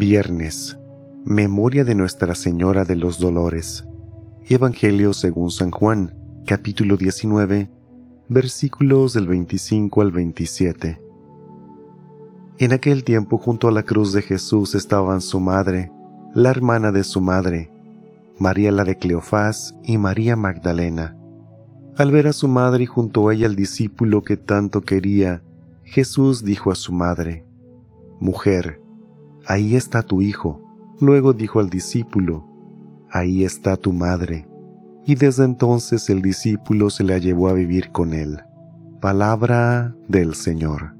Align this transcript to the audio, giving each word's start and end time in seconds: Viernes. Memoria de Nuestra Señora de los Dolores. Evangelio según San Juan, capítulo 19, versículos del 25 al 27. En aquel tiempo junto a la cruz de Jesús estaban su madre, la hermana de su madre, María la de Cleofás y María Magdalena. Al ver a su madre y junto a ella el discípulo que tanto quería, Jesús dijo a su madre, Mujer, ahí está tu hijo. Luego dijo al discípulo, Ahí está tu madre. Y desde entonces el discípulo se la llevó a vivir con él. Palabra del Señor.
Viernes. 0.00 0.78
Memoria 1.26 1.84
de 1.84 1.94
Nuestra 1.94 2.34
Señora 2.34 2.86
de 2.86 2.96
los 2.96 3.18
Dolores. 3.18 3.84
Evangelio 4.48 5.12
según 5.12 5.50
San 5.50 5.70
Juan, 5.70 6.16
capítulo 6.46 6.96
19, 6.96 7.70
versículos 8.26 9.12
del 9.12 9.26
25 9.26 10.00
al 10.00 10.10
27. 10.10 11.02
En 12.56 12.72
aquel 12.72 13.04
tiempo 13.04 13.36
junto 13.36 13.68
a 13.68 13.72
la 13.72 13.82
cruz 13.82 14.14
de 14.14 14.22
Jesús 14.22 14.74
estaban 14.74 15.20
su 15.20 15.38
madre, 15.38 15.92
la 16.34 16.48
hermana 16.48 16.92
de 16.92 17.04
su 17.04 17.20
madre, 17.20 17.70
María 18.38 18.72
la 18.72 18.84
de 18.84 18.96
Cleofás 18.96 19.74
y 19.84 19.98
María 19.98 20.34
Magdalena. 20.34 21.14
Al 21.98 22.10
ver 22.10 22.26
a 22.26 22.32
su 22.32 22.48
madre 22.48 22.84
y 22.84 22.86
junto 22.86 23.28
a 23.28 23.34
ella 23.34 23.44
el 23.44 23.54
discípulo 23.54 24.22
que 24.22 24.38
tanto 24.38 24.80
quería, 24.80 25.42
Jesús 25.84 26.42
dijo 26.42 26.72
a 26.72 26.74
su 26.74 26.90
madre, 26.90 27.44
Mujer, 28.18 28.80
ahí 29.50 29.74
está 29.74 30.02
tu 30.02 30.22
hijo. 30.22 30.62
Luego 31.00 31.32
dijo 31.32 31.58
al 31.58 31.70
discípulo, 31.70 32.46
Ahí 33.10 33.42
está 33.44 33.76
tu 33.76 33.92
madre. 33.92 34.46
Y 35.04 35.16
desde 35.16 35.44
entonces 35.44 36.08
el 36.08 36.22
discípulo 36.22 36.88
se 36.90 37.02
la 37.02 37.18
llevó 37.18 37.48
a 37.48 37.52
vivir 37.52 37.90
con 37.90 38.12
él. 38.12 38.38
Palabra 39.00 39.96
del 40.06 40.34
Señor. 40.34 40.94